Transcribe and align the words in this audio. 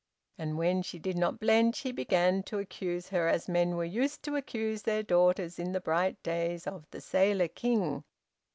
And 0.39 0.57
when 0.57 0.81
she 0.81 0.97
did 0.97 1.15
not 1.15 1.39
blench, 1.39 1.81
he 1.81 1.91
began 1.91 2.41
to 2.49 2.57
accuse 2.57 3.09
her 3.09 3.27
as 3.27 3.47
men 3.47 3.75
were 3.75 3.83
used 3.85 4.23
to 4.23 4.35
accuse 4.35 4.81
their 4.81 5.03
daughters 5.03 5.59
in 5.59 5.73
the 5.73 5.79
bright 5.79 6.23
days 6.23 6.65
of 6.65 6.87
the 6.89 7.01
Sailor 7.01 7.47
King. 7.49 8.03